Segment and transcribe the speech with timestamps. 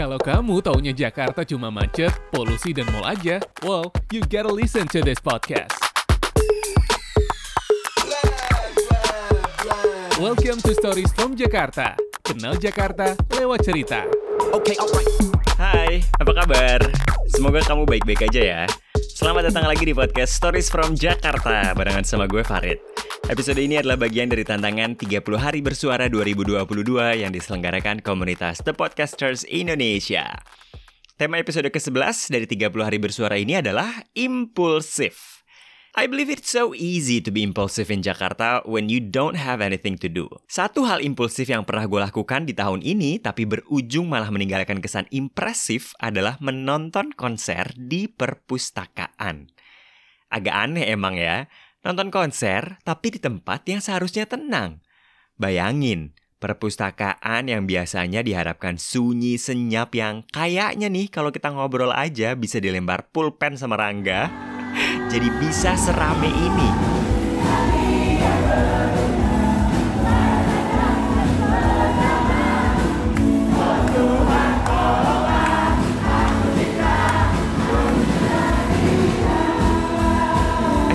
[0.00, 5.04] Kalau kamu taunya Jakarta cuma macet, polusi, dan mall aja, well, you gotta listen to
[5.04, 5.76] this podcast.
[10.16, 12.00] Welcome to Stories from Jakarta.
[12.24, 14.08] Kenal Jakarta lewat cerita.
[14.56, 15.12] Okay, alright.
[15.60, 16.80] Hai, apa kabar?
[17.36, 18.62] Semoga kamu baik-baik aja ya.
[19.20, 22.80] Selamat datang lagi di podcast Stories from Jakarta barengan sama gue Farid.
[23.28, 26.56] Episode ini adalah bagian dari tantangan 30 hari bersuara 2022
[27.20, 30.40] yang diselenggarakan komunitas The Podcasters Indonesia.
[31.20, 35.39] Tema episode ke-11 dari 30 hari bersuara ini adalah impulsif.
[35.90, 39.98] I believe it's so easy to be impulsive in Jakarta when you don't have anything
[39.98, 40.30] to do.
[40.46, 45.10] Satu hal impulsif yang pernah gue lakukan di tahun ini tapi berujung malah meninggalkan kesan
[45.10, 49.50] impresif adalah menonton konser di perpustakaan.
[50.30, 51.50] Agak aneh emang ya,
[51.82, 54.78] nonton konser tapi di tempat yang seharusnya tenang.
[55.42, 62.62] Bayangin, perpustakaan yang biasanya diharapkan sunyi senyap yang kayaknya nih kalau kita ngobrol aja bisa
[62.62, 64.49] dilempar pulpen sama Rangga
[65.10, 66.70] jadi bisa serame ini.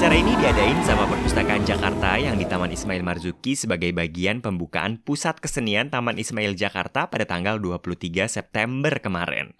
[0.00, 5.44] Acara ini diadain sama Perpustakaan Jakarta yang di Taman Ismail Marzuki sebagai bagian pembukaan Pusat
[5.44, 9.52] Kesenian Taman Ismail Jakarta pada tanggal 23 September kemarin.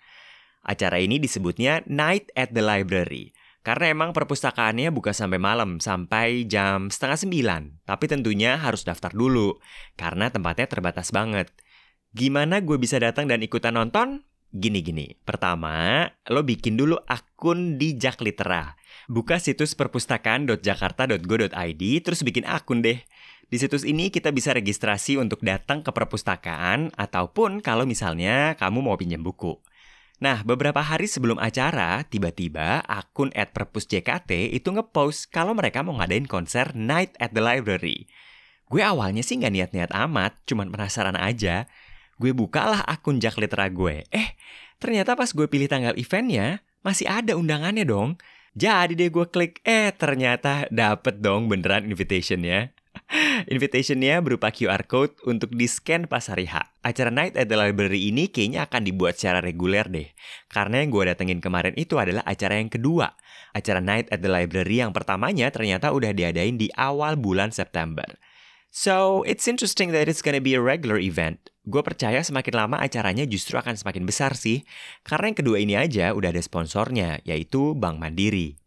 [0.65, 3.37] Acara ini disebutnya Night at the Library.
[3.71, 7.87] Karena emang perpustakaannya buka sampai malam, sampai jam setengah sembilan.
[7.87, 9.63] Tapi tentunya harus daftar dulu,
[9.95, 11.55] karena tempatnya terbatas banget.
[12.11, 14.27] Gimana gue bisa datang dan ikutan nonton?
[14.51, 18.75] Gini-gini, pertama, lo bikin dulu akun di Jaklitera.
[19.07, 22.99] Buka situs perpustakaan.jakarta.go.id, terus bikin akun deh.
[23.47, 28.99] Di situs ini kita bisa registrasi untuk datang ke perpustakaan, ataupun kalau misalnya kamu mau
[28.99, 29.63] pinjam buku.
[30.21, 36.77] Nah, beberapa hari sebelum acara, tiba-tiba akun @perpusjkt itu ngepost kalau mereka mau ngadain konser
[36.77, 38.05] Night at the Library.
[38.69, 41.65] Gue awalnya sih nggak niat-niat amat, cuman penasaran aja.
[42.21, 44.05] Gue bukalah akun Litera gue.
[44.13, 44.37] Eh,
[44.77, 48.21] ternyata pas gue pilih tanggal eventnya, masih ada undangannya dong.
[48.53, 52.77] Jadi deh gue klik, eh ternyata dapet dong beneran invitationnya.
[53.49, 56.77] Invitationnya berupa QR code untuk di-scan pas hari H.
[56.85, 60.13] Acara Night at the Library ini kayaknya akan dibuat secara reguler deh.
[60.53, 63.17] Karena yang gue datengin kemarin itu adalah acara yang kedua.
[63.57, 68.07] Acara Night at the Library yang pertamanya ternyata udah diadain di awal bulan September.
[68.71, 71.51] So, it's interesting that it's gonna be a regular event.
[71.67, 74.63] Gue percaya semakin lama acaranya justru akan semakin besar sih.
[75.03, 78.61] Karena yang kedua ini aja udah ada sponsornya, yaitu Bank Mandiri.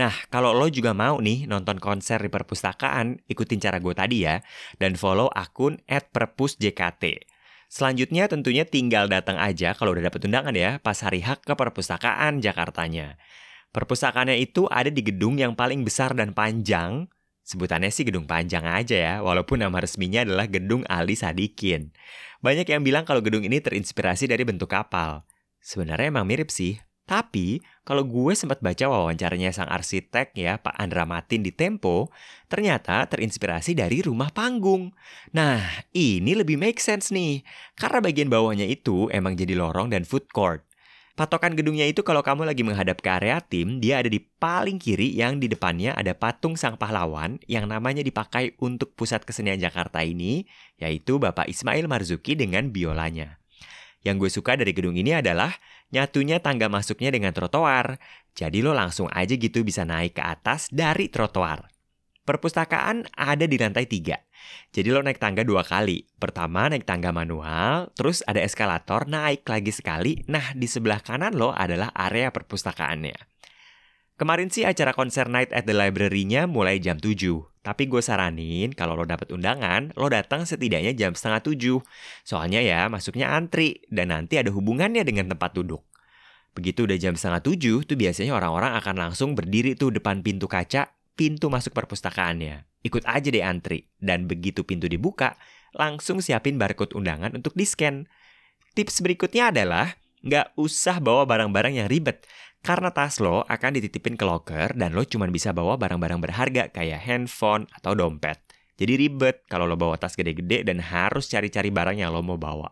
[0.00, 4.40] Nah, kalau lo juga mau nih nonton konser di perpustakaan, ikutin cara gue tadi ya,
[4.80, 7.28] dan follow akun @perpusjkt.
[7.68, 12.40] Selanjutnya tentunya tinggal datang aja kalau udah dapet undangan ya, pas hari hak ke perpustakaan
[12.40, 13.20] Jakartanya.
[13.76, 17.06] Perpustakaannya itu ada di gedung yang paling besar dan panjang,
[17.50, 21.90] Sebutannya sih gedung panjang aja ya, walaupun nama resminya adalah Gedung Ali Sadikin.
[22.46, 25.26] Banyak yang bilang kalau gedung ini terinspirasi dari bentuk kapal.
[25.58, 26.78] Sebenarnya emang mirip sih,
[27.10, 32.06] tapi, kalau gue sempat baca wawancaranya sang arsitek ya, Pak Andra Matin di Tempo,
[32.46, 34.94] ternyata terinspirasi dari rumah panggung.
[35.34, 35.58] Nah,
[35.90, 37.42] ini lebih make sense nih,
[37.74, 40.62] karena bagian bawahnya itu emang jadi lorong dan food court.
[41.18, 45.10] Patokan gedungnya itu kalau kamu lagi menghadap ke area tim, dia ada di paling kiri
[45.10, 50.46] yang di depannya ada patung sang pahlawan yang namanya dipakai untuk pusat kesenian Jakarta ini,
[50.78, 53.39] yaitu Bapak Ismail Marzuki dengan biolanya.
[54.00, 55.52] Yang gue suka dari gedung ini adalah
[55.92, 58.00] nyatunya tangga masuknya dengan trotoar.
[58.32, 61.68] Jadi lo langsung aja gitu bisa naik ke atas dari trotoar.
[62.24, 64.16] Perpustakaan ada di lantai tiga.
[64.70, 66.06] Jadi lo naik tangga dua kali.
[66.16, 70.22] Pertama naik tangga manual, terus ada eskalator naik lagi sekali.
[70.30, 73.18] Nah di sebelah kanan lo adalah area perpustakaannya.
[74.14, 77.49] Kemarin sih acara konser Night at the Library-nya mulai jam 7.
[77.60, 81.84] Tapi gue saranin kalau lo dapet undangan, lo datang setidaknya jam setengah 7.
[82.24, 85.84] Soalnya ya masuknya antri dan nanti ada hubungannya dengan tempat duduk.
[86.56, 90.88] Begitu udah jam setengah 7, tuh biasanya orang-orang akan langsung berdiri tuh depan pintu kaca,
[91.14, 92.64] pintu masuk perpustakaannya.
[92.80, 93.86] Ikut aja deh antri.
[94.00, 95.36] Dan begitu pintu dibuka,
[95.76, 98.08] langsung siapin barcode undangan untuk di-scan.
[98.72, 102.24] Tips berikutnya adalah, nggak usah bawa barang-barang yang ribet.
[102.60, 107.00] Karena tas lo akan dititipin ke locker dan lo cuma bisa bawa barang-barang berharga kayak
[107.00, 108.36] handphone atau dompet.
[108.76, 112.68] Jadi ribet kalau lo bawa tas gede-gede dan harus cari-cari barang yang lo mau bawa.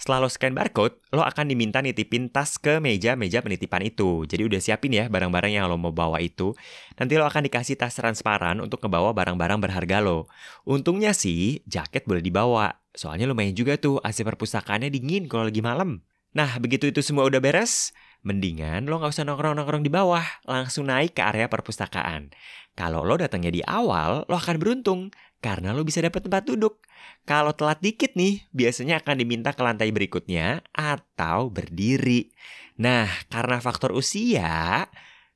[0.00, 4.24] Setelah lo scan barcode, lo akan diminta nitipin tas ke meja-meja penitipan itu.
[4.24, 6.56] Jadi udah siapin ya barang-barang yang lo mau bawa itu.
[6.96, 10.32] Nanti lo akan dikasih tas transparan untuk ngebawa barang-barang berharga lo.
[10.64, 12.80] Untungnya sih, jaket boleh dibawa.
[12.96, 16.00] Soalnya lumayan juga tuh AC perpustakaannya dingin kalau lagi malam.
[16.32, 21.16] Nah, begitu itu semua udah beres, mendingan lo nggak usah nongkrong-nongkrong di bawah, langsung naik
[21.16, 22.32] ke area perpustakaan.
[22.76, 26.84] Kalau lo datangnya di awal, lo akan beruntung karena lo bisa dapat tempat duduk.
[27.24, 32.32] Kalau telat dikit nih, biasanya akan diminta ke lantai berikutnya atau berdiri.
[32.80, 34.88] Nah, karena faktor usia,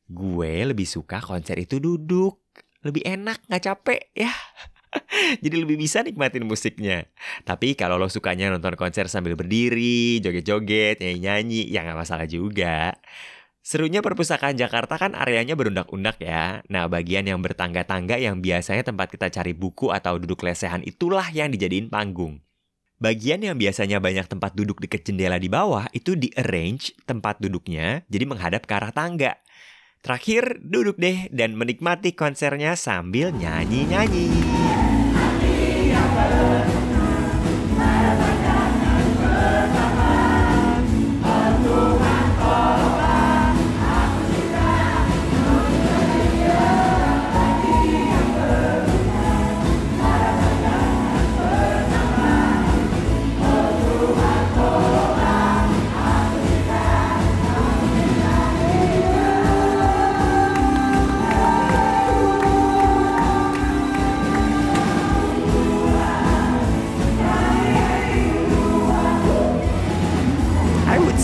[0.08, 2.40] gue lebih suka konser itu duduk.
[2.84, 4.32] Lebih enak, nggak capek ya.
[5.44, 7.08] Jadi lebih bisa nikmatin musiknya.
[7.43, 12.94] Tapi kalau lo sukanya nonton konser sambil berdiri, joget-joget, nyanyi-nyanyi, ya nggak masalah juga.
[13.64, 16.61] Serunya perpustakaan Jakarta kan areanya berundak-undak ya.
[16.69, 21.49] Nah, bagian yang bertangga-tangga yang biasanya tempat kita cari buku atau duduk lesehan itulah yang
[21.49, 22.44] dijadiin panggung.
[23.00, 28.25] Bagian yang biasanya banyak tempat duduk dekat jendela di bawah itu di-arrange tempat duduknya jadi
[28.29, 29.40] menghadap ke arah tangga.
[30.05, 34.63] Terakhir, duduk deh dan menikmati konsernya sambil nyanyi-nyanyi.
[36.16, 36.74] Amen.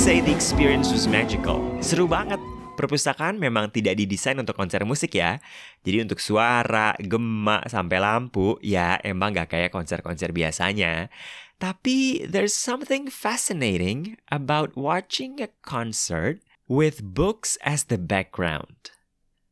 [0.01, 1.61] Say the experience was magical.
[1.85, 2.41] Seru banget.
[2.73, 5.45] Perpustakaan memang tidak didesain untuk konser musik ya.
[5.85, 11.13] Jadi untuk suara, gemak, sampai lampu, ya emang gak kayak konser-konser biasanya.
[11.61, 18.97] Tapi there's something fascinating about watching a concert with books as the background.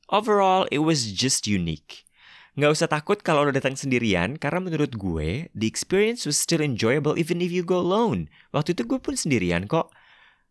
[0.09, 2.09] Overall, it was just unique.
[2.56, 7.21] Nggak usah takut kalau lo datang sendirian, karena menurut gue, the experience was still enjoyable
[7.21, 8.33] even if you go alone.
[8.56, 9.93] Waktu itu gue pun sendirian kok.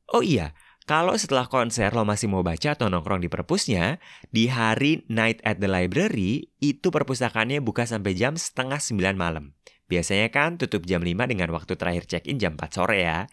[0.08, 0.56] Oh iya,
[0.88, 4.00] kalau setelah konser lo masih mau baca atau nongkrong di perpusnya,
[4.32, 9.52] di hari Night at the Library, itu perpustakaannya buka sampai jam setengah sembilan malam.
[9.92, 13.28] Biasanya kan tutup jam 5 dengan waktu terakhir check-in jam 4 sore ya.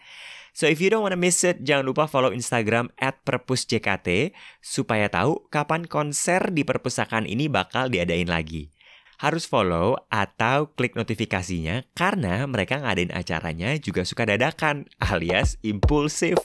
[0.55, 5.47] So if you don't wanna miss it, jangan lupa follow Instagram at perpusjkt supaya tahu
[5.47, 8.71] kapan konser di perpustakaan ini bakal diadain lagi.
[9.19, 16.35] Harus follow atau klik notifikasinya karena mereka ngadain acaranya juga suka dadakan alias impulsif.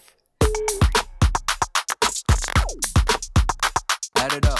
[4.22, 4.59] Add it up.